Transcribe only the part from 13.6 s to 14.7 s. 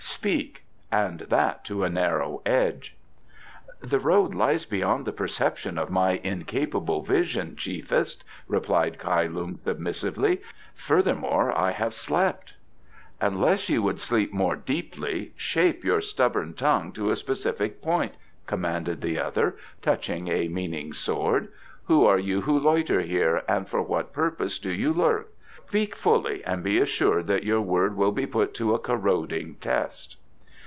you would sleep more